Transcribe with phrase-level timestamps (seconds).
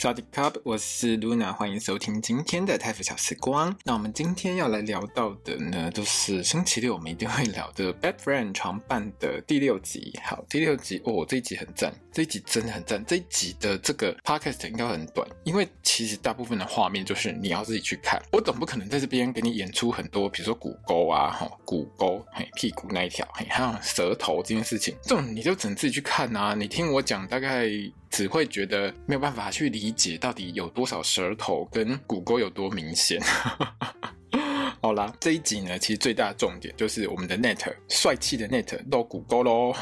[0.00, 3.76] 小迪卡，我是 Luna，欢迎收听今天的泰服小时光。
[3.84, 10.18] 那我们今天要来聊到的呢，就是星期六我们一定会聊的《Bad Friend》床伴的第六集。
[10.24, 13.04] 好，第六集哦，这一集很赞，这一集真的很赞。
[13.04, 18.22] 这一集的这个 Podcast 应该很短，因为其实大部分的画面就是你要自己去看。
[18.32, 26.54] 我总不可能在这边给你演出很多，比如说骨沟啊，哈，骨沟，嘿，屁股那一条，嘿，还有舌头这件事情，这种你就只能自己去看啊。
[26.54, 27.68] 你听我讲，大概。
[28.10, 33.20] 只会觉得没有办法去理解到底有多少舌头跟骨沟有多明显。
[34.82, 39.74] 好啦，这一集呢，其实最大的重点就是我们的 Net 帅气的 Net 露骨沟喽。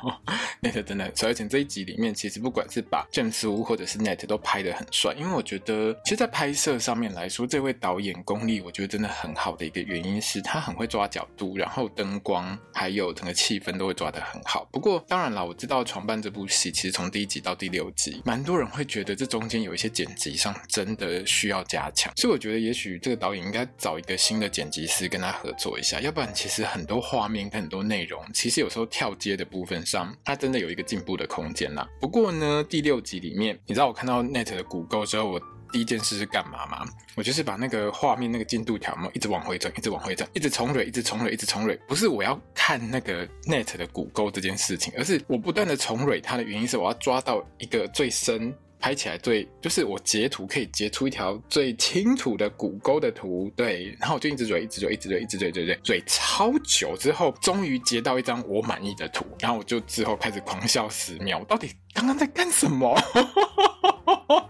[0.62, 14.66] Net 真的，而且这一集里面其实不管是把 James Woo 或者是 Net 都拍得很帅，因为我觉得其实，在拍摄上面来说，这位导演功力我觉得真的很好的一个原因是他很会抓角度，然后灯光还有整个气氛都会抓得很好。
[14.72, 24.45] 不过当然啦，我知道《床伴》这部戏其实从第一集到第六集，蛮多人会觉得这中间有一些剪辑上真的需要加强，所以我觉得也许这个导演应该找一个新的。
[24.48, 31.88] 剪辑师跟他合作一下，要不然其实很多画面跟很多内容，其实有时候跳接的部分上，它真的有一个进步的空间啦。
[32.00, 35.40] 不过呢，第六集里面，你知道我看到 Net 的骨沟之后，我
[35.72, 36.86] 第一件事是干嘛吗？
[37.16, 41.78] 我就是把那个画面那个进度条嘛，一直往回转，一直往回转，一直重蕊，一直重蕊，一直重蕊。
[41.88, 48.54] 不是我要看那个 Net 的骨沟这件事情，而是我不断的重蕊它的原因是我要抓到一个最深。
[48.86, 62.96] 拍起来最就是我截图可以截出一条最清楚的骨沟的图，对，然后我就一直嘴，一直嘴，一直嘴，一直嘴嘴嘴嘴超久之后，终于截到一张我满意的图，然后我就之后开始狂笑十秒，我到底刚刚在干什么？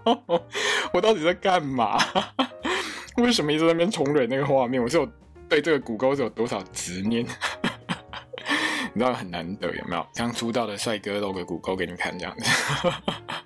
[0.93, 1.97] 我到底在干嘛？
[3.17, 4.83] 为什么一直在那边重蕊那个画面？
[4.83, 5.09] 我是有
[5.49, 7.25] 对这个骨沟是有多少执念？
[8.93, 10.07] 你知道很难得有没有？
[10.15, 12.51] 刚出道的帅哥露个骨沟给你看这样子。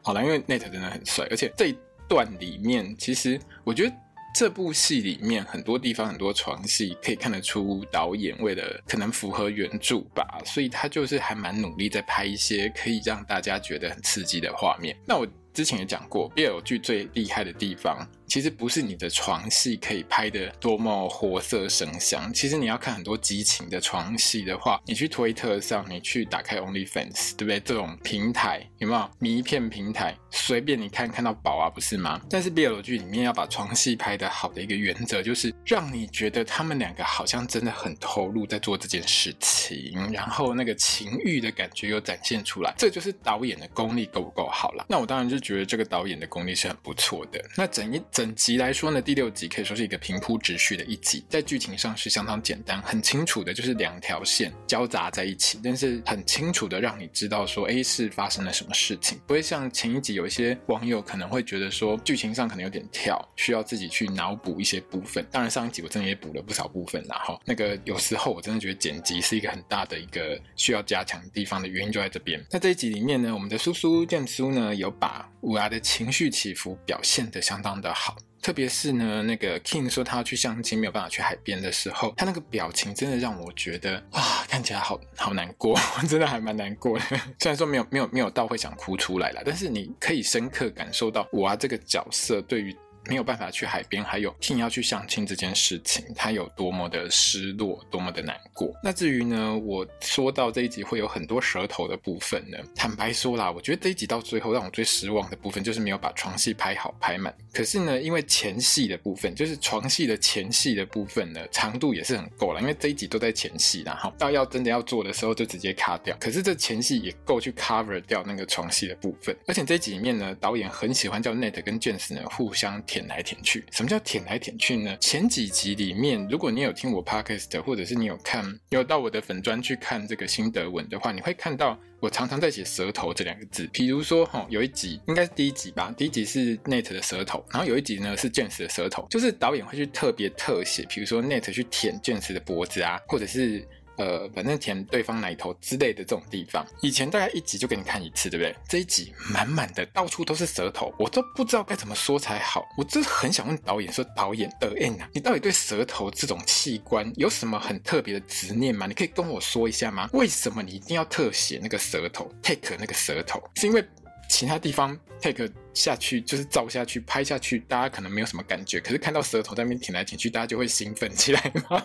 [0.03, 1.79] 好了，因为 Net 真的很帅，而且这一
[2.09, 3.95] 段里面，其实我觉得
[4.35, 14.97] 这部戏里面很多地方很多床戏可以看得出导演为了可能符合原著吧，所以他就是还蛮努力在拍一些可以让大家觉得很刺激的画面。
[15.07, 18.07] 那我之前也讲过，BL 剧最厉害的地方。
[18.27, 27.59] 其实不是你的床戏可以拍得多么活色生香，其实你要看很多激情的床戏的话，你去推特上，你去打开 OnlyFans，对不对？
[27.59, 32.21] 这种平台有没有迷片平台，随便你看看到饱啊，不是吗？
[32.31, 44.87] 但是 BL 剧里面要把床戏拍得好的一个原则，就是让你觉得他们两个好像真的很投入在做这件事情，然后那个情欲的感觉又展现出来，这就是导演的功力够不够好了？
[44.89, 47.43] 那我当然就觉得这个导演的功力是很不错的。
[47.57, 48.01] 那整一。
[48.11, 65.25] 整集来说呢，第六集可以说是一个平铺直叙的一集，在剧情上是相当简单，很清楚的，就是两条线交杂在一起，但是很清楚的让你知道说，哎，是发生了什么事情，不会像前一集有一些网友可能会觉得说，剧情上可能有点跳，需要自己去脑补一些部分。
[65.31, 72.45] 当然上一集我真的也补了不少部分啦，哈，那个有时候我真的觉得剪辑是一个很大的一个需要加强地方的原因就在这边。
[72.51, 78.17] 那这一集里面呢，我们的苏苏剑苏呢有把乌鸦的情绪起伏表现得相当的好。
[78.43, 87.05] 特别是呢，那个 King 说他要去相亲，没有办法去海边的时候，他那个表情真的让我觉得啊，看起来好好难过，我真的还蛮难过的。
[87.39, 92.75] 虽然说没有没有没有到会想哭出来啦，但是你可以深刻感受到我啊这个角色对于。
[93.11, 98.73] 没有办法去海边，还有硬要去相亲这件事情，他有多么的失落，多么的难过。
[98.85, 107.35] 那至于呢，我说到这一集会有很多舌头的部分呢，坦白说啦，我觉得这一集到最后让我最失望的部分就是没有把床戏拍好拍满。
[107.53, 116.17] 可是呢，因为前戏的部分，就是床戏的前戏的部分呢，长度也是很够了，因为这一集都在前戏，然后到要真的要做的时候就直接卡掉。
[116.21, 119.37] 可是这前戏也够去 cover 掉那个床戏的部分。
[119.49, 122.81] 而且这一集里面呢，导演很喜欢叫 Net 跟 James 呢互相。
[123.01, 124.95] 舔来舔去，什么叫舔来舔去呢？
[125.01, 133.67] 前几集里面，如果你有听我 podcast，或者是你有看，有到我的粉专去看这个心得文的话，你会看到我常常在写舌头这两个字。
[133.73, 143.67] 比如说，哈，有一集应该是第一集吧，第一集是 Net 的舌头，然后有一集呢是剑齿的舌头，就是导演会去特别特写，比如说 Net 去舔剑齿的脖子啊，或者是。
[144.01, 146.67] 呃，反正舔对方奶头之类的这种地方。
[146.81, 148.57] 以前大概一集就给你看一次，对不对？
[148.67, 152.67] 这一集满满的，到处都是舌头，我都不知道该怎么说才好。
[152.79, 158.87] 我真的很想问导演说：“导演的 N 啊，你到底对舌头这种器官有什么很特别的执念吗？
[158.87, 160.09] 你可以跟我说一下吗？
[160.15, 163.43] 为什么你一定要特写那个舌头，take 那个舌头？
[163.57, 163.85] 是因为？”
[164.31, 171.85] 其他地方 take 下去就是照下去拍下去，大家可能没有什么感觉，可是看到舌头在那边舔来舔去，大家就会兴奋起来吗？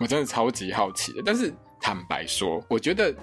[0.00, 1.22] 我真的超级好奇的。
[1.24, 3.14] 但是坦白说，我觉得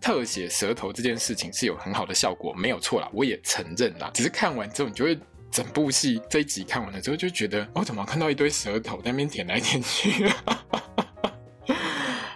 [0.00, 4.10] 特写舌头这件事情是有很好的效果，没有错啦，我也承认啦。
[4.14, 5.16] 只是看完之后，你就会
[5.50, 10.28] 整部戏这一集看完了之后，就觉得我、哦、怎么看到一堆舌头在那边舔来舔去？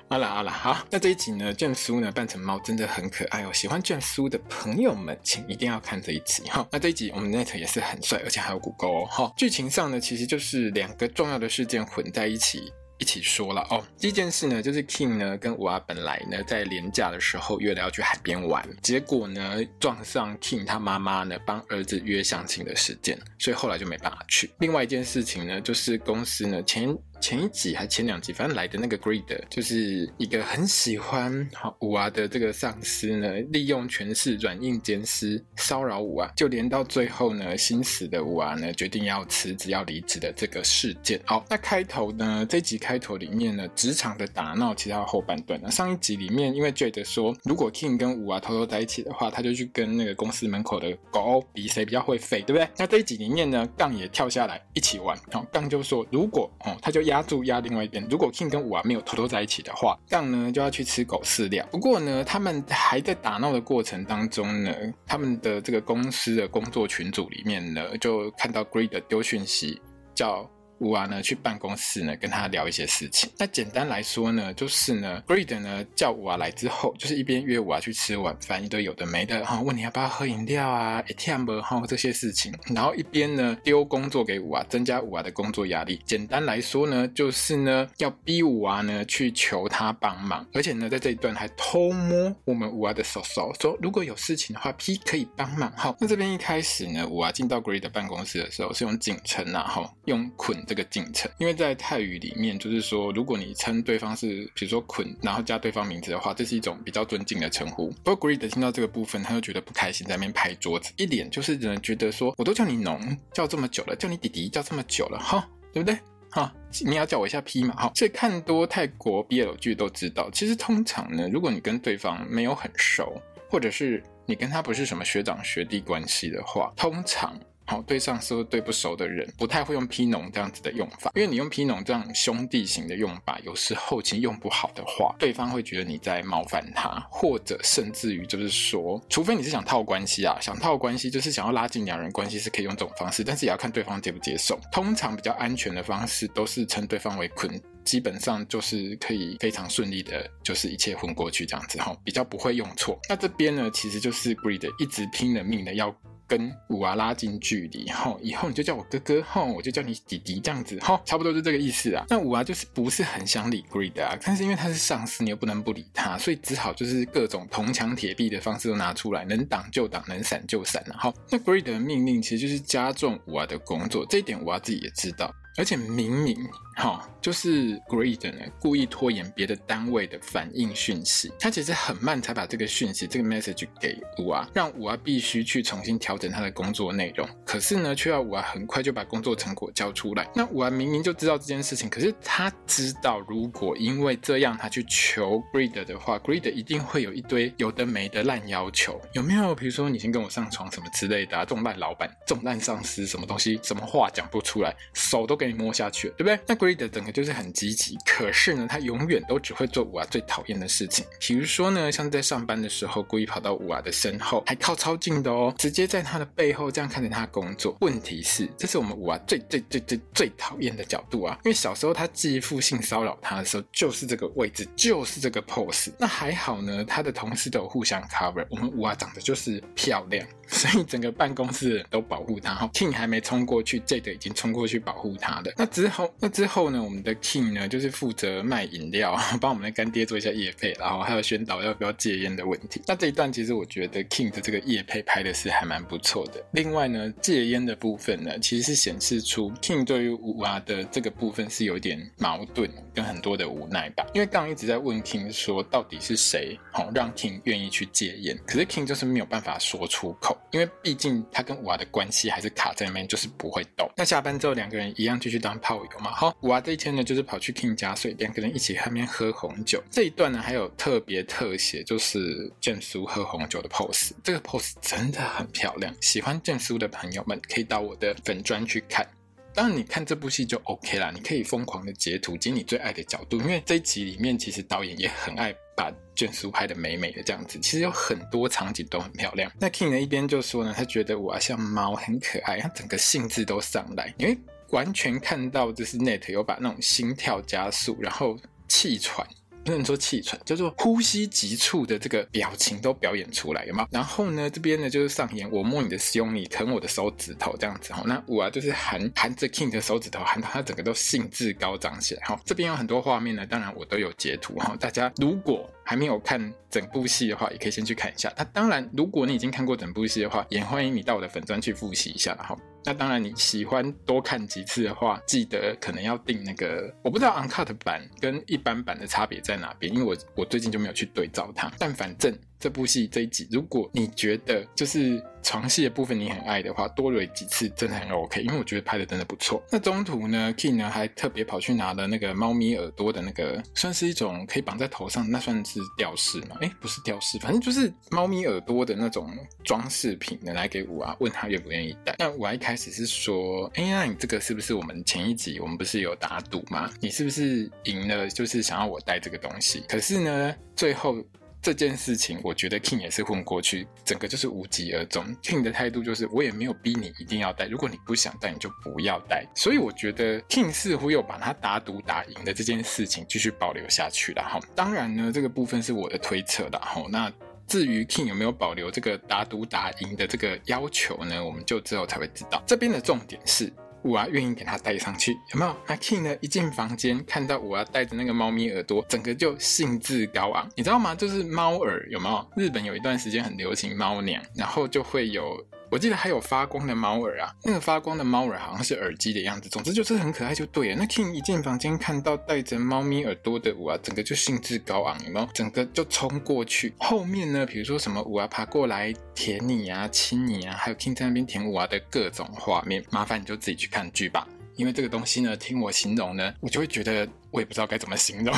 [0.09, 3.53] 好啦好啦，好，那这一集呢，卷书呢扮成猫真的很可爱哦。
[3.55, 6.69] 喜欢卷书的朋友们，请一定要看这一集哈。
[6.71, 9.07] 那这一集我们 Nate 也是很帅，而且还有骨沟哦。
[9.07, 12.71] 哈，剧情上呢，其实就是两个重要的事件混在一起
[13.03, 13.85] 一起说了哦。
[13.99, 24.49] 第一件事呢，就是 King 呢跟五阿本来呢在连假的时候约了要去海边玩，结果呢撞上 King 他妈妈呢帮儿子约相亲的时间，所以后来就没办法去。
[24.61, 26.97] 另外一件事情呢，就是公司呢前。
[27.23, 41.21] 前一集还前两集，反正来的那个 Greed 就是一个很喜欢好五娃的这个上司呢，利用权势软硬兼施骚扰五娃，就连到最后呢，心死的五娃呢决定要辞职要离职的这个事件。
[41.25, 45.71] 好，那开头呢，这集开头里面呢，职场的打闹，其实还有后半段呢。
[45.71, 52.69] 上一集里面，因为 Jade 说，如果 King 跟五娃偷偷在一起的话，他就去跟那个公司门口的狗比谁比较会吠，对不对？
[52.77, 55.17] 那这一集里面呢，杠也跳下来一起玩。
[55.31, 57.12] 好，杠就说，如果哦，他就要。
[57.13, 58.03] 压住压另外一边。
[58.11, 61.65] 如果 King 跟五娃没有偷偷在一起的话，这样呢就要去吃狗饲料。
[61.71, 64.75] 不过呢，他们还在打闹的过程当中呢，
[65.07, 69.79] 他们的这个公司的工作群组里面呢，就看到 Greed 丢讯息
[70.15, 70.51] 叫。
[70.83, 73.31] 五娃呢去办公室呢跟他聊一些事情。
[73.39, 86.03] 那简单来说呢，就是呢，Greed 呢叫五娃来之后，就是一边约五娃去吃晚饭，一堆有的没的哈，问你要不要喝饮料啊，ATM 哈这些事情，然后一边呢丢工作给五娃，增加五娃的工作压力。
[86.05, 95.95] 简单来说呢，就是呢要逼五娃呢去求他帮忙，而且呢在这一段还偷摸我们五娃的手手，说如果有事情的话，P 可以帮忙哈。
[96.01, 100.61] 那这边一开始呢，五娃进到 Greed 办公室的时候是用颈称呐哈，用捆。
[100.73, 107.91] 这个进程，因为在泰语里面，就是说，如果你称对方是，比如说捆，然后加对方名字的话，这是一种比较尊敬的称呼。
[108.03, 112.99] 不过 Greed 听到这个部分，他就觉得不开心，在那边拍桌子，一脸就是只能觉得说，我都叫你农
[113.35, 115.99] 叫这么久了，叫你弟弟叫这么久了，哈，对不对？
[116.31, 116.51] 哈，
[116.87, 117.93] 你要叫我一下 P 嘛，哈。
[117.95, 123.21] 所以看多泰国 BL 剧都知道，其实通常呢，如果你跟对方没有很熟，
[123.51, 127.39] 或者是你跟他不是什么学长学弟关系的话，通常。
[127.73, 144.61] 好，对上司或对不熟的人，不太会用 P 农这样子的用法，因为你用 P 农这样兄弟型的用法，有时候其实用不好的话，对方会觉得你在冒犯他，或者甚至于就是说，除非你是想套关系啊，想套关系就是想要拉近两人关系，是可以用这种方式，但是也要看对方接不接受。
[144.71, 153.01] 通常比较安全的方式都是称对方为捆，基本上就是可以非常顺利的，就是一切混过去这样子哈，比较不会用错。
[153.09, 155.97] 那这边呢，其实就是 Greed 一直拼了命的要。
[156.33, 162.07] 跟五娃拉近距离，吼，以后你就叫我哥哥，吼，我就叫你弟弟，这样子，吼，差不多就这个意思啊。
[162.09, 170.97] 那五娃就是不是很想理 Greed 啊，但是因为他是上司，你又不能不理他，所以只好就是各种铜墙铁壁的方式都拿出来，能挡就挡，能闪就闪了。
[170.99, 175.31] 好，那 Greed 的命令其实就是加重五娃的工作，这一点五娃自己也知道。
[175.59, 176.35] 而且明明
[176.77, 187.29] 好、就是 Greed 呢故意拖延别的单位的反应讯息，他其实很慢才把这个讯息、这个 message 给五啊，让五啊必须去重新调整他的工作内容。
[187.45, 190.27] 可是呢，却要五啊很快就把工作成果交出来。
[190.35, 198.99] 那五啊明明就知道这件事情，可是他知道，如果因为这样他去求 Greed 的话，Greed 一定会有一堆有的没的烂要求。
[199.13, 199.55] 有没有？
[199.55, 201.45] 比如说你先跟我上床什么之类的啊？
[201.45, 205.37] 这种烂老板、这种烂上司，什么东西、什么话讲不出来，手都。
[205.43, 206.39] 给你摸下去了，对不对？
[206.47, 211.05] 那瑞德整个就是很积极，可是呢，他永远都只会做五娃最讨厌的事情。
[211.19, 217.77] 比如说呢，像在上班的时候，故意跑到五娃的身后，还靠超近的哦，直接在他的背后这样看着他工作。
[217.81, 221.37] 问题是，这是我们五娃最最最最最讨厌的角度啊！
[221.45, 225.91] 因为小时候他继父性骚扰他的时候，就是这个位置，就是这个 pose。
[225.99, 228.47] 那还好呢，他的同事都有互相 cover。
[228.51, 230.25] 我们五娃长得就是漂亮。
[230.49, 235.51] 所以整个办公室的人都保护他，哈，King 还没冲过去，Jade 已经冲过去保护他的。
[235.57, 242.83] 那之后，那之后后呢，我们的 King 呢就是负责卖饮料， 帮我们的干爹做一下夜配，然后还有宣导要不要戒烟的问题。
[242.87, 246.45] 那这一段其实我觉得 King 的这个夜配拍的是还蛮不错的。
[246.53, 254.07] 另外呢，戒烟的部分呢，其实是显示出 King 对于五娃的这个部分是有点矛盾，跟很多的无奈吧。
[254.13, 258.39] 因为刚刚一直在问 King 说，到底是谁好让 King 愿意去戒烟？
[258.47, 263.91] 可是 King 就是没有办法说出口，因为毕竟他跟五娃的关系还是卡在那边，就是不会动。
[263.97, 266.11] 那下班之后，两个人一样继续当炮友嘛。
[266.13, 269.83] 好，娃这一天呢，就是跑去 King 家睡，两个人一起在那边喝红酒。
[269.91, 274.13] 这一段呢，还有特别特写，就是建苏喝红酒的 pose。
[274.23, 279.07] 这个 pose 真的很漂亮，喜欢建苏的朋友们可以到我的粉专去看。
[279.55, 289.53] 当然，你看这部戏就 OK 啦，你可以疯狂的截图，截你最爱的角度，因为这一集里面其实导演也很爱把卷苏拍的美美的这样子，其实有很多场景都很漂亮。
[289.61, 294.39] 那 King 呢一边就说呢，他觉得我像猫，很可爱，他整个兴致都上来，因为
[294.73, 298.37] 完全看到就是 Net 有把那种心跳加速，然后
[298.69, 299.27] 气喘。
[299.65, 303.87] 不能说气喘，叫做呼吸急促的这个表情都表演出来，有吗？
[303.93, 308.03] 然后呢，这边呢就是上演我摸你的胸，你啃我的手指头这样子哈。
[308.05, 312.37] 那五啊就是含含着 King 的手指头，含到他整个都兴致高涨起来哈。
[312.45, 314.77] 这边有很多画面呢，当然我都有截图哈。
[314.81, 318.33] 大家如果还没有看整部戏的话，也可以先去看一下。
[318.35, 322.57] 那当然，如果你已经看过整部戏的话，也欢迎你到我的粉专去复习一下了哈。
[322.83, 331.71] 那当然，你喜欢多看几次的话，记得可能要订那个，我不知道 Uncut 版跟一般版的差别在哪边，因为我我最近就没有去对照它。
[331.79, 339.61] 但反正这部戏这一集，如果你觉得就是床戏的部分你很爱的话，多累几次真的很 OK，因为我觉得拍的真的不错。
[339.69, 346.57] 那中途呢，King 呢还特别跑去拿了那个猫咪耳朵的那个，算是一种可以绑在头上，那算是吊饰吗？
[346.61, 349.29] 哎，不是吊饰，反正就是猫咪耳朵的那种
[349.65, 352.15] 装饰品的，来给五娃，问他愿不愿意戴。
[352.21, 356.89] 那五娃一开始是说，哎呀，你这个是不是我们前一集我们不是有打赌吗？
[357.01, 359.83] 你是不是赢了，就是想要我戴这个东西？
[359.89, 361.17] 可是呢，最后。
[361.63, 365.25] 这件事情，我觉得 King 也是混过去，整个就是无疾而终。
[365.45, 369.47] King 的态度就是，我也没有逼你一定要戴，如果你不想戴，你就不要戴。
[369.55, 374.59] 所以我觉得 King 似乎又把他打赌打赢的这件事情继续保留下去了哈。
[374.75, 377.05] 当然呢，这个部分是我的推测的哈。
[377.09, 377.33] 那
[377.69, 381.45] 至于 King 有没有保留这个打赌打赢的这个要求呢？
[381.45, 382.61] 我们就之后才会知道。
[382.67, 383.73] 这边的重点是。
[384.05, 385.77] 五娃愿意给他戴上去，有没有？
[385.87, 386.37] 那 King 呢？
[386.41, 391.15] 一进房间看到五娃戴着那个猫咪耳朵，整个就兴致高昂，你知道吗？
[391.15, 392.47] 就是猫耳，有没有？
[392.57, 395.65] 日本有一段时间很流行猫娘，然后就会有。
[395.93, 400.97] 我记得还有发光的猫耳啊，那个发光的猫耳好像是耳机的样子，总之就是很可爱就对了。
[400.97, 405.47] 那 King 一进房间看到戴着猫咪耳朵的五啊，整个就兴致高昂，有没有？
[405.53, 406.95] 整个就冲过去。
[406.97, 414.49] 后面呢，比如说什么五啊爬过来舔你啊、亲你啊，还有 King 在那边舔五啊的各种画面，麻烦你就自己去看剧吧。
[414.77, 418.57] 因为这个东西呢，听我形容呢，我就会觉得我也不知道该怎么形容。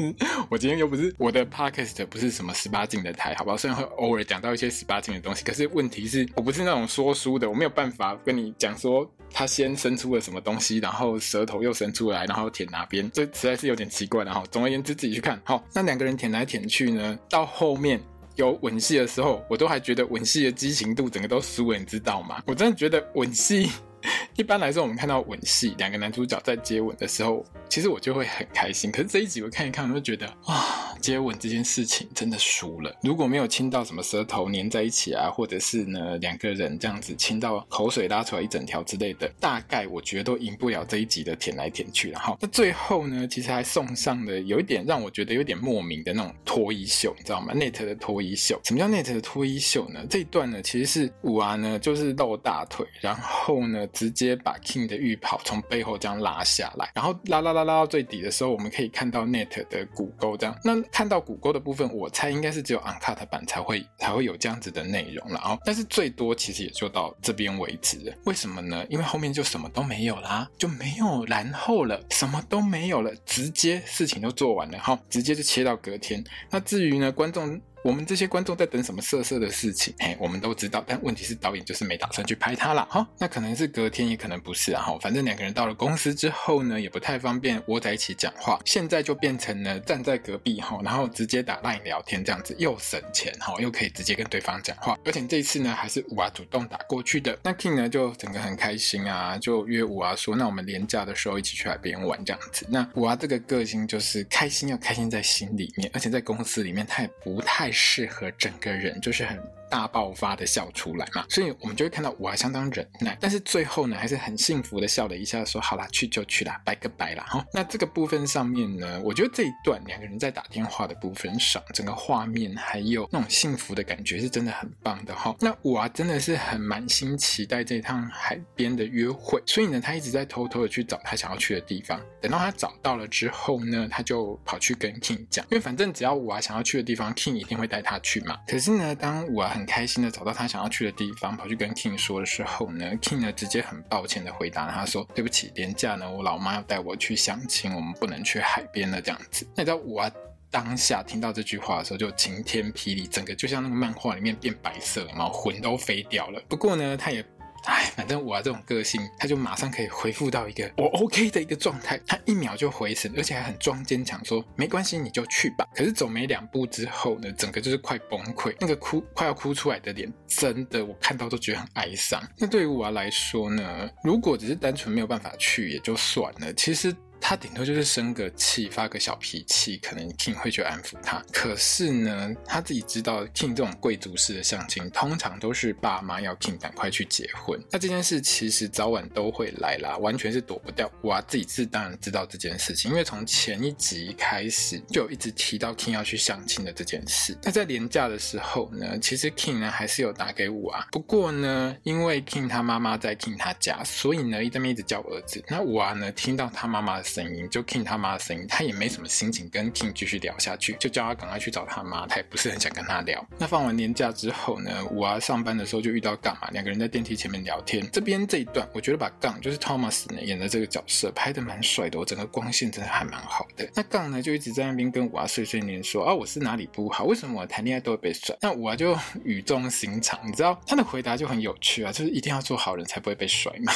[0.48, 3.56] 我今天又不是我的 podcast 不是什么十八禁的台，好不好？
[3.56, 14.42] 虽然会偶尔讲到一些十八禁的东西，可是问题是我不是那种说书的，我没有办法跟你讲说他先伸出了什么东西，然后舌头又伸出来，然后舔哪边，这实在是有点奇怪的哈。
[14.50, 15.40] 总而言之，自己去看。
[15.44, 18.00] 好，那两个人舔来舔去呢，到后面
[18.36, 22.42] 有吻戏的时候，我都还觉得吻戏的激情度整个都输了，你知道吗？
[22.46, 23.70] 我真的觉得吻戏。
[24.36, 28.90] 一般来说，我们看到吻戏，两个男主角在接吻的时候，其实我就会很开心。
[28.90, 32.94] 可是这一集我看一看，我就觉得啊，接吻这件事情真的输了。
[33.02, 42.10] 如果没有亲到什么舌头粘在一起啊，或者是呢两个人这样子亲到口水拉出来一整条之类的，大概我觉得都赢不了这一集的舔来舔去。
[42.10, 48.58] 然后那最后呢，其实还送上了有一点让我觉得有点莫名的那种脱衣秀，你知道吗？Net 的脱衣秀。
[48.64, 50.00] 什么叫 Net 的脱衣秀呢？
[50.08, 54.30] 这一段呢，其实是五娃呢就是露大腿，然后呢直接。
[54.42, 60.56] 把 King 的浴袍从背后这样拉下来，然后拉拉拉拉到最底的时候，我们可以看到 Net 的骨沟这样。
[60.64, 65.58] 那看到骨沟的部分，我猜应该是只有 Uncut 版才会才会有这样子的内容了哦。
[65.64, 68.16] 但是最多其实也就到这边为止。
[68.24, 68.82] 为什么呢？
[68.88, 76.24] 因为后面就什么都没有啦，就没有然后了，什么都没有了，直接事情都做完了，好，直接就切到隔天。
[76.50, 77.60] 那至于呢，观众。
[77.82, 79.94] 我们这些观众在等什么色色的事情？
[79.98, 82.86] 嘿，我们都知道，但问题是导演就是没打算去拍它了。
[82.90, 84.82] 哈，那可能是隔天，也可能不是啊。
[84.82, 88.60] 哈，反正两个人到了公司之后呢，也不太方便窝在一起讲话。
[88.66, 94.98] 现在就变成了站在隔壁哈，然后直接打 LINE 聊天这样子，又省钱哈，又可以直接跟对方讲话。
[95.06, 97.38] 而且这一次呢，还是五娃主动打过去的。
[97.42, 107.69] 那 King 呢，就整个很开心啊，就约五娃说：“那我们连假的时候一起去海边玩这样子。”那五娃这个个性就是开心，要开心在心里面，而且在公司里面他也不太。
[107.70, 109.38] 适合整个人就是很
[109.70, 117.44] 大爆发的笑出来嘛，所以我们就会看到五娃相当忍耐，但是最后呢，还是很幸福的笑了一下，说好啦，去就去啦，拜个拜啦哈。
[117.54, 125.34] 那这个部分上面呢，我觉得这一段两个人在打电话的部分上，整个画面还有那种幸福的感觉是真的很棒的哈。
[125.40, 132.00] 那五娃真的是很满心期待这趟海边的约会，所以呢，他一直在偷偷的去找他想要去的地方。
[132.20, 138.36] 等到他找到了之后呢，他就跑去跟 King 讲，因为反正只要五娃想要去的地方，King 一定会带他去嘛。
[138.46, 149.46] 可是呢，当五娃很开心的找到他想要去的地方，跑去跟 King 说的时候呢，King 呢直接很抱歉的回答他说：“对不起，廉价呢，我老妈要带我去相亲，我们不能去海边了。”这样子。
[149.54, 150.10] 那你知道我、啊
[150.52, 156.42] 当下听到这句话的时候，就晴天霹雳，整个就像那个漫画里面变白色了，然后魂都飞掉了。
[156.48, 157.24] 不过呢，他也。
[157.64, 165.66] 哎，反正我这种个性，他就马上可以回复到一个我 OK 的一个状态，他一秒就回神，而且还很装坚强，说没关系，你就去吧。
[165.74, 172.22] 可是走没两步之后呢，整个就是快崩溃，那个哭快要哭出来的脸，真的我看到都觉得很哀伤。
[172.38, 176.94] 那对于我来说呢，如果只是单纯没有办法去也就算了，其实。
[177.30, 181.24] 他顶多就是生个气，发个小脾气，可能 King 会去安抚他。
[181.32, 187.56] 可是呢，他自己知道 King 这种贵族式的相亲，通常都是爸妈要 King 赶快去结婚。
[187.70, 190.90] 那这件事其实早晚都会来啦，完全是躲不掉。
[191.02, 197.38] 我啊自己是当然知道这件事情，因为从前一集开始就一直提到 King 要去相亲的这件事。
[197.44, 200.88] 那在连假的时候呢，其实 King 呢还是有打给我啊。
[200.90, 205.40] 不过呢，因为 King 他妈妈在 King 他家，所以呢一直一直叫儿子。
[205.46, 213.24] 那我呢听到他妈妈的声声音，就 King 他妈的声音，他也没什么心情跟 King 继续聊下去，就叫他赶快去找他妈，他也不是很想跟他聊。
[213.38, 217.86] 那放完年假之后呢，五娃上班的时候就遇到杠嘛，两个人在电梯前面聊天。
[217.92, 223.68] 这边这一段，我觉得把杠就是 Thomas 呢演的这个角色拍得蛮帅的，我整个光线真的还蛮好的。
[223.74, 227.04] 那杠呢就一直在那边跟五娃碎碎念说啊，我是哪里不好？
[227.04, 228.36] 为什么我谈恋爱都会被甩？
[228.40, 233.72] 那五娃就语重心长，你知道他的回答就很有趣啊，就是一定要做好人才不会被甩嘛。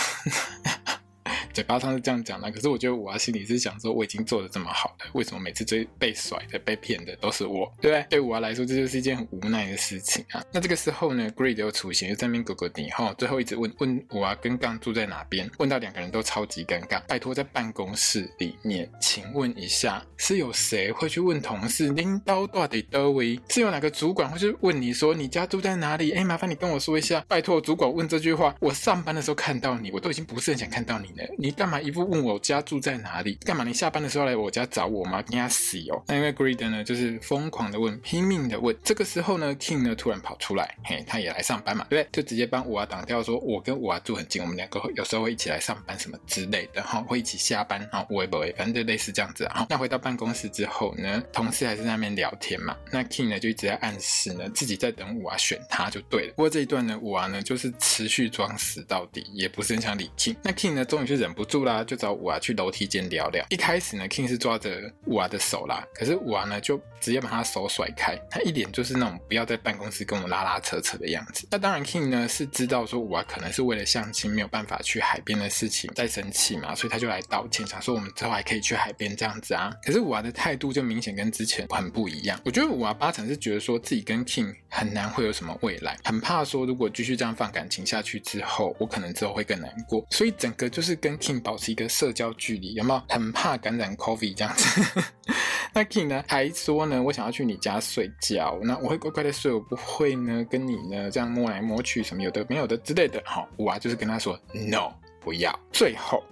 [1.54, 8.06] 嘴巴上是这样讲的，可是我觉得我心里是想说，我已经做的这么好了，为什么每次追被甩的、被骗的都是我，对不对？
[8.10, 10.44] 对我来说，这就是一件很无奈的事情啊。
[10.52, 17.00] 那这个时候呢，Greed 又出现，又在那边狗狗顶，哈，最后一直问问我啊跟刚住在哪边，问到两个人都超级尴尬。
[17.06, 23.38] 拜托，在办公室里面，请问一下，是有谁会去问同事拎刀到底得为？
[23.48, 26.10] 是有哪个主管会去问你说你家住在哪里？
[26.10, 27.24] 哎，麻烦你跟我说一下。
[27.28, 31.24] 拜托，主管问这句话，我上班的时候看到你，我都已经不是很想看到你了。
[31.44, 33.34] 你干嘛一副问我家住在哪里？
[33.44, 33.64] 干嘛？
[33.64, 35.22] 你下班的时候来我家找我吗？
[35.28, 36.02] 你要死哦！
[36.08, 38.74] 那因为 Greed 呢，就是疯狂的问，拼命的问。
[38.82, 42.08] 这个时候呢，King 呢突然跑出来，嘿，他也来上班嘛，对？
[42.10, 49.66] 就直接帮五娃挡掉，说我跟五娃住很近，我们两个有时候会一起来上班什么之类的，哈，会一起下班，哈，喂不会，反正就类似这样子啊。
[49.68, 52.74] 那回到办公室之后呢，同事还是在那边聊天嘛。
[52.90, 56.32] 那 King 呢就一直在暗示呢，自己在等五娃选他就对了。
[56.36, 60.36] 不过这一段呢，五娃呢就是持续装死到底，也不是很想理 King。
[60.42, 63.44] 那 King 呢终于是忍不住啦，就找五娃去楼梯间聊聊。
[63.50, 71.46] 一开始呢，King 是抓着五娃的手啦，可是五娃呢就直接把他手甩开，他一脸就是那种不要在办公室跟我拉拉扯扯的样子。
[71.50, 79.72] 那当然，King 呢是知道说五娃可能是为了相亲没有办法去海边的事情在生气嘛，所以他就来道歉，想说我们之后还可以去海边这样子啊。
[79.84, 82.40] 可是五娃的态度就明显跟之前很不一样。
[82.44, 93.02] 我觉得五娃八成是觉得说自己跟 King 很难会有什么未来，很怕说如果继续这样放感情下去之后，我可能之后会更难过，所以整个就是跟 King 保持一个社交距离，有没有？
[93.08, 94.80] 很怕感染 coffee 这样子。
[95.72, 103.22] 那 King 呢还说呢，我想要去你家睡觉，那我会乖乖的睡，我不会呢跟你呢这样摸来摸去什么有的没有的之类的。
[103.24, 104.92] 好，我啊就是跟他说 No，
[105.24, 105.58] 不要。
[105.72, 106.22] 最后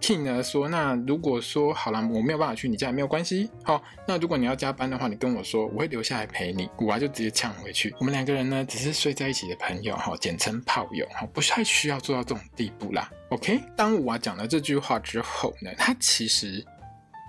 [0.00, 3.50] ，，King 呢说，那如果说好了，我没有办法去你家也没有关系。
[3.64, 6.68] 好，那如果你要加班的话，你跟我说，我会留下来陪你。
[6.78, 13.10] 五娃就直接呛回去，我们两个人呢只是睡在一起的朋友，哈，简称炮友，哈，不太需要做到这种地步啦。
[13.30, 16.64] OK，当五娃讲了这句话之后呢，他其实。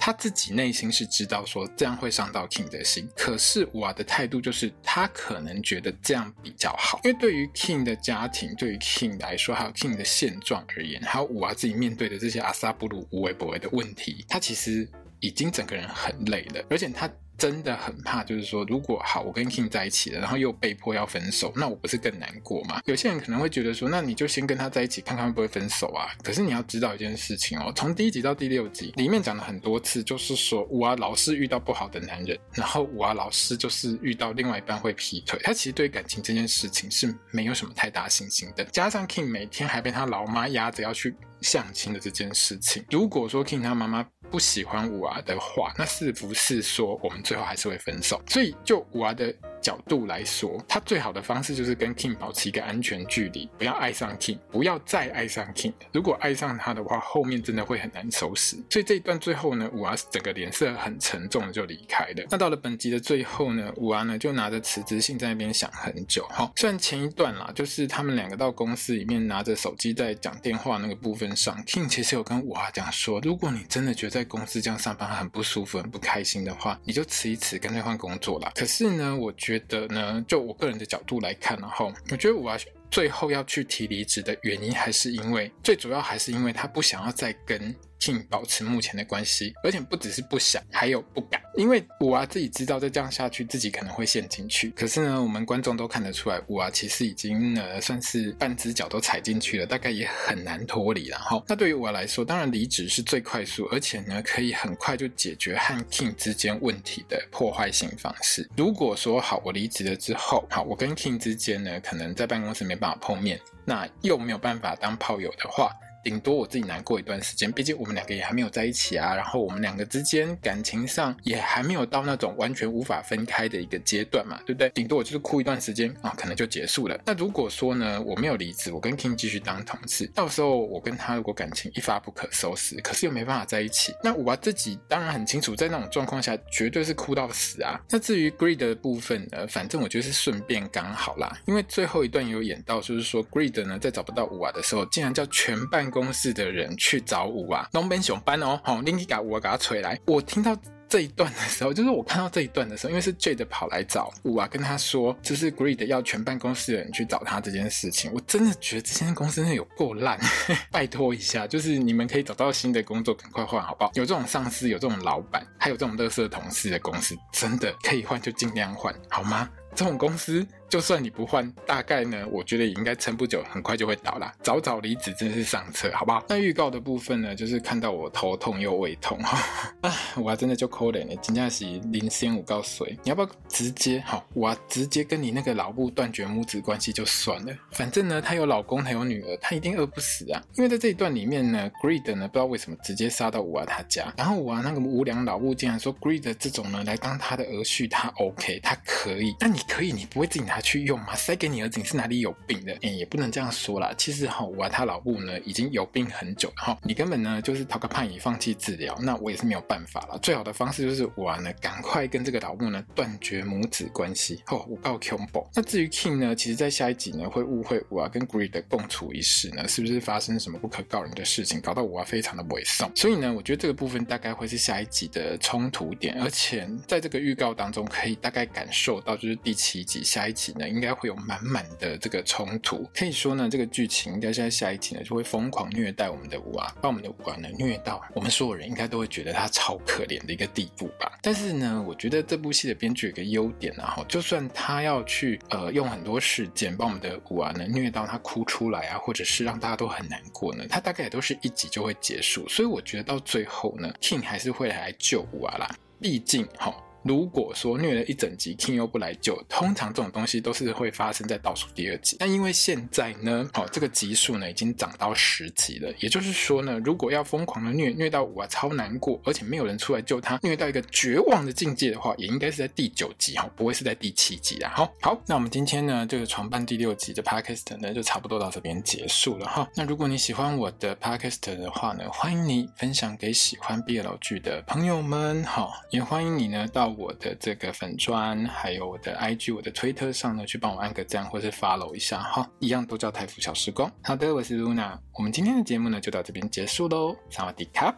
[0.08, 14.90] 他自己内心是知道说这样会伤到 King 的心，可是五娃的态度就是他可能觉得这样比较好，因为对于 King 的家庭，对于 King 来说，还有 King 的现状而言，还有五娃自己面对的这些阿萨布鲁无微不为的问题，他其实
[15.20, 17.12] 已经整个人很累了，而且他。
[17.38, 22.82] 真的很怕，就是说，如果好，我跟 King 在一起了，然后又被迫要分手，那我不是更难过吗？
[22.86, 26.10] 有些人可能会觉得说，那你就先跟他在一起，看看会不会分手啊？
[26.24, 38.64] 可是你要知道一件事情哦，从第一集到第六集里面讲了很多次，就是说五娃老是遇到不好的男人，然后五娃老是就是遇到另外一半会劈腿，他其实对感情这件事情是没有什么太大信心的。
[38.66, 48.22] 加上 King 每天还被他老妈压着要去相亲的这件事情，如果说 King 他妈妈不喜欢五娃的话，那是不是说我们最后还是会分手？
[48.28, 49.34] 所以就五娃的
[49.68, 55.74] 角度来说，他最好的方式就是跟 King 保持一个安全距离，不要爱上 King，不要再爱上 King。
[55.92, 58.56] 如果爱上他的话，后面真的会很难收拾。
[58.70, 62.26] 所以这一段最后呢，五娃整个脸色很沉重的就离开了。
[62.30, 66.26] 那到了本集的最后呢，五娃呢就拿着辞职信在那边想很久。
[66.30, 78.50] 好，虽然前一段啦，就是他们两个到公司里面拿着手机在讲电话那个部分上，King 其实有跟五娃讲说，如果你真的觉得在公司这样上班很不舒服、很不开心的话，你就辞一辞，干脆换工作啦。
[78.56, 82.58] 可是呢，我觉得呢，就我个人的角度来看，然后我觉得我
[82.90, 87.76] 最后要去提离职的原因，还是因为最主要还是因为他不想要再跟。
[88.00, 94.70] King 保持目前的关系，而且不只是不想，还有不敢，因为五娃自己知道再这样下去，自己可能会陷进去。
[94.72, 101.44] 可是呢，我们观众都看得出来，五娃其实已经呢算是半只脚都踩进去了，大概也很难脱离了哈。
[101.48, 108.48] 那对于五娃来说，当然离职是最快速，而且呢可以很快就解决和 King 之间问题的破坏性方式。
[108.56, 115.72] 如果说好，我离职了之后，好，我跟 King 之间呢可能在办公室没办法碰面，那又没有办法当炮友的话。
[116.04, 119.16] 顶多我自己难过一段时间，毕竟我们两个也还没有在一起啊。
[119.16, 124.70] 然后我们两个之间感情上也还没有到那种完全无法分开的一个阶段嘛，对不对？
[124.70, 127.00] 顶多我就是哭一段时间啊，可能就结束了。
[127.06, 137.80] 那如果说呢，我没有离职，我跟 King 继续当同事，到时候我跟他如果感情一发不可收拾，可是又没办法在一起，那我自己当然很清楚，在那种状况下绝对是哭到死啊。
[137.90, 150.00] 那至于 Greed 的部分呢，反正我觉得是顺便刚好啦，因为最后一段有演到，就是说 Greed 呢在找不到五娃的时候，竟然叫全办公室的人去找五啊，东边熊班哦，好，拎起把五啊给他吹来。
[150.06, 150.58] 我听到
[150.90, 160.20] 这一段的时候， 就是我看到这一段的时候，因为是 Jade 跑来找五啊，跟他说，就是 Greed 要全办公室的人去找他这件事情，我真的觉得这间公司真的有够烂，
[160.72, 163.92] 拜托一下，就是你们可以找到新的工作，赶快换好不好？
[163.96, 169.50] 有这种上司，有这种老板，还有这种垃圾同事的公司，真的可以换就尽量换，好吗？
[169.76, 170.46] 这种公司。
[170.70, 174.34] 就算你不换，大概呢，我觉得也应该撑不久，很快就会倒啦。
[174.44, 176.24] 早早离职真是上策，好不好？
[176.28, 179.40] 那预告的部分呢，就是看到我头痛又胃痛哈，
[179.82, 181.16] 啊，我还真的就可怜了。
[181.22, 184.28] 真的是零仙五告诉你要不要直接好？
[184.34, 187.54] 我直接跟你那个老布断绝母子关系就算了。
[187.72, 190.44] 反正呢，她有老公，她有女儿，她一定饿不死啊。
[190.56, 199.34] 因为在这一段里面呢，Greed 呢不知道为什么直接杀到五娃他家，然后五娃那个无良老布竟然说 Greed 这种呢来当他的儿婿，他 OK，他可以。
[199.40, 200.57] 那你可以，你不会自己拿。
[200.62, 201.16] 去用嘛？
[201.16, 202.74] 塞给你儿子，你是哪里有病的？
[202.82, 203.94] 哎，也不能这样说啦。
[203.98, 206.78] 其实哈，五娃他老母呢已经有病很久了哈。
[206.84, 210.20] 你根本呢就是讨个叛逆，放弃治疗，那我也是没有办法了。
[210.20, 214.42] 最好的方式就是我呢赶快跟这个老母呢断绝母子关系。
[214.48, 215.48] 哦，我告 combo。
[215.54, 222.90] 那至于 King 呢，其实在下一集呢会误会五娃跟 Greed 共处一室呢，是不是发生什么不可告人的事情，搞到五娃非常的猥琐。
[222.96, 231.18] 所以呢，我觉得这个部分大概会是下一集的冲突点，而且在这个预告当中可以大概感受到，就是第七集下一集呢应该会有。
[231.28, 241.18] 满满的这个冲突，可以说呢，这个剧情应该在下一集呢就会疯狂虐待我们的五娃，把我们的五娃呢虐到我们所有人应该都会觉得他超可怜的一个地步吧。
[241.22, 252.48] 但是呢，我觉得这部戏的编剧有个优点啊，哈，就算他要去呃用很多事件把我们的五娃呢虐到他哭出来啊，或者是让大家都很难过呢，他大概也都是一集就会结束。
[252.48, 256.74] 所以我觉得到最后呢，King 还是会来救五娃啦，毕竟哈。
[257.08, 262.18] 如果说虐了一整集，King 又不来救，通常这种东西都是会发生在倒数第二集。
[262.20, 274.74] 但因为现在呢，哦、这个集数呢已经涨到十集了，也就是说呢，如果要疯狂的虐虐到五娃超难过，而且没有人出来救他，虐到一个绝望的境界的话，也应该是在第九集哈、哦，不会是在第七集啦。
[274.76, 286.97] 好、哦，好，那我们今天呢这个床伴第六集的 Podcast 呢就差不多到这边结束了哈、那如果你喜欢我的 Podcast 的话呢，欢迎你分享给喜欢 BL 剧的朋友们，好、也欢迎你呢到。
[286.98, 293.90] 我的这个粉砖，还有我的 IG、我的推特上呢，去帮我按个赞，或是 follow 一下哈，一样都叫台服小时工。
[294.02, 297.96] 好的，我是 Luna，我们今天的节目呢就到这边结束喽，萨瓦迪卡。